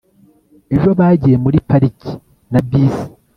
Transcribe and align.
ejo 0.75 0.89
bagiye 0.99 1.35
muri 1.43 1.57
pariki 1.67 2.11
na 2.51 2.61
bisi 2.67 3.07